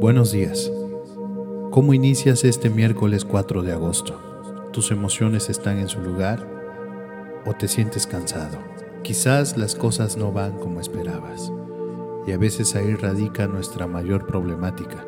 Buenos 0.00 0.30
días. 0.30 0.70
¿Cómo 1.72 1.92
inicias 1.92 2.44
este 2.44 2.70
miércoles 2.70 3.24
4 3.24 3.62
de 3.62 3.72
agosto? 3.72 4.70
¿Tus 4.72 4.92
emociones 4.92 5.50
están 5.50 5.80
en 5.80 5.88
su 5.88 6.00
lugar 6.00 6.46
o 7.44 7.52
te 7.54 7.66
sientes 7.66 8.06
cansado? 8.06 8.58
Quizás 9.02 9.56
las 9.56 9.74
cosas 9.74 10.16
no 10.16 10.30
van 10.30 10.52
como 10.60 10.80
esperabas. 10.80 11.50
Y 12.28 12.30
a 12.30 12.38
veces 12.38 12.76
ahí 12.76 12.94
radica 12.94 13.48
nuestra 13.48 13.88
mayor 13.88 14.28
problemática. 14.28 15.04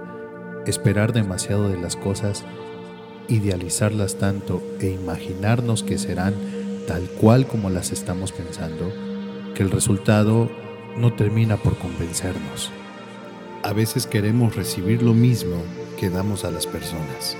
Esperar 0.66 1.12
demasiado 1.12 1.68
de 1.68 1.80
las 1.80 1.95
cosas, 1.95 2.45
idealizarlas 3.29 4.16
tanto 4.16 4.61
e 4.80 4.88
imaginarnos 4.88 5.84
que 5.84 5.98
serán 5.98 6.34
tal 6.88 7.09
cual 7.20 7.46
como 7.46 7.70
las 7.70 7.93
estamos 7.93 8.32
pensando, 8.32 8.93
que 9.54 9.62
el 9.62 9.70
resultado 9.70 10.50
no 10.96 11.12
termina 11.12 11.59
por 11.59 11.79
convencernos. 11.79 12.72
A 13.62 13.74
veces 13.74 14.06
queremos 14.06 14.56
recibir 14.56 15.02
lo 15.02 15.12
mismo 15.12 15.62
que 15.98 16.09
damos 16.09 16.46
a 16.46 16.51
las 16.51 16.66
personas, 16.66 17.37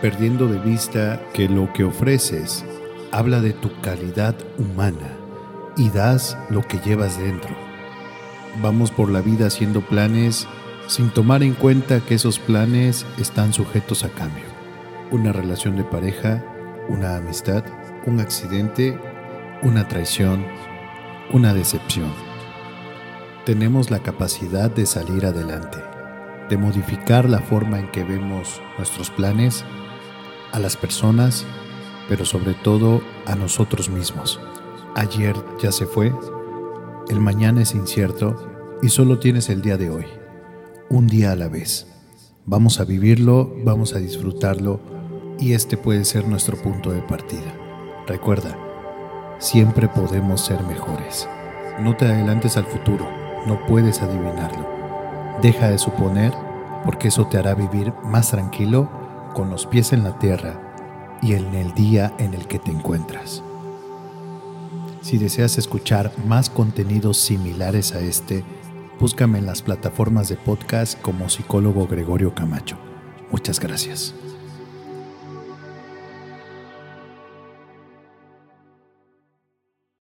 perdiendo 0.00 0.48
de 0.48 0.58
vista 0.58 1.22
que 1.34 1.50
lo 1.50 1.70
que 1.74 1.84
ofreces 1.84 2.64
habla 3.12 3.42
de 3.42 3.52
tu 3.52 3.70
calidad 3.82 4.34
humana 4.56 5.18
y 5.76 5.90
das 5.90 6.38
lo 6.48 6.62
que 6.62 6.78
llevas 6.78 7.18
dentro. 7.18 7.54
Vamos 8.62 8.90
por 8.90 9.10
la 9.10 9.20
vida 9.20 9.48
haciendo 9.48 9.82
planes 9.82 10.48
sin 10.86 11.10
tomar 11.10 11.42
en 11.42 11.52
cuenta 11.52 12.00
que 12.00 12.14
esos 12.14 12.38
planes 12.38 13.04
están 13.18 13.52
sujetos 13.52 14.02
a 14.02 14.08
cambio. 14.08 14.44
Una 15.10 15.30
relación 15.30 15.76
de 15.76 15.84
pareja, 15.84 16.42
una 16.88 17.16
amistad, 17.16 17.64
un 18.06 18.18
accidente, 18.20 18.98
una 19.62 19.86
traición, 19.88 20.46
una 21.32 21.52
decepción 21.52 22.29
tenemos 23.50 23.90
la 23.90 23.98
capacidad 23.98 24.70
de 24.70 24.86
salir 24.86 25.26
adelante, 25.26 25.78
de 26.48 26.56
modificar 26.56 27.28
la 27.28 27.40
forma 27.40 27.80
en 27.80 27.90
que 27.90 28.04
vemos 28.04 28.62
nuestros 28.78 29.10
planes, 29.10 29.64
a 30.52 30.60
las 30.60 30.76
personas, 30.76 31.44
pero 32.08 32.24
sobre 32.24 32.54
todo 32.54 33.02
a 33.26 33.34
nosotros 33.34 33.90
mismos. 33.90 34.38
Ayer 34.94 35.34
ya 35.60 35.72
se 35.72 35.86
fue, 35.86 36.14
el 37.08 37.18
mañana 37.18 37.62
es 37.62 37.74
incierto 37.74 38.36
y 38.82 38.90
solo 38.90 39.18
tienes 39.18 39.48
el 39.48 39.62
día 39.62 39.76
de 39.76 39.90
hoy, 39.90 40.06
un 40.88 41.08
día 41.08 41.32
a 41.32 41.36
la 41.36 41.48
vez. 41.48 41.88
Vamos 42.46 42.78
a 42.78 42.84
vivirlo, 42.84 43.52
vamos 43.64 43.96
a 43.96 43.98
disfrutarlo 43.98 44.78
y 45.40 45.54
este 45.54 45.76
puede 45.76 46.04
ser 46.04 46.28
nuestro 46.28 46.56
punto 46.56 46.92
de 46.92 47.02
partida. 47.02 47.52
Recuerda, 48.06 48.56
siempre 49.40 49.88
podemos 49.88 50.40
ser 50.40 50.62
mejores. 50.62 51.28
No 51.80 51.96
te 51.96 52.04
adelantes 52.04 52.56
al 52.56 52.66
futuro 52.66 53.19
no 53.46 53.66
puedes 53.66 54.02
adivinarlo. 54.02 54.68
Deja 55.42 55.70
de 55.70 55.78
suponer 55.78 56.32
porque 56.84 57.08
eso 57.08 57.26
te 57.26 57.38
hará 57.38 57.54
vivir 57.54 57.92
más 58.04 58.30
tranquilo 58.30 58.90
con 59.34 59.50
los 59.50 59.66
pies 59.66 59.92
en 59.92 60.04
la 60.04 60.18
tierra 60.18 61.18
y 61.22 61.34
en 61.34 61.54
el 61.54 61.74
día 61.74 62.12
en 62.18 62.34
el 62.34 62.46
que 62.46 62.58
te 62.58 62.70
encuentras. 62.70 63.42
Si 65.02 65.18
deseas 65.18 65.56
escuchar 65.58 66.12
más 66.26 66.50
contenidos 66.50 67.16
similares 67.16 67.94
a 67.94 68.00
este, 68.00 68.44
búscame 68.98 69.38
en 69.38 69.46
las 69.46 69.62
plataformas 69.62 70.28
de 70.28 70.36
podcast 70.36 71.00
como 71.00 71.28
psicólogo 71.28 71.86
Gregorio 71.86 72.34
Camacho. 72.34 72.76
Muchas 73.30 73.60
gracias. 73.60 74.14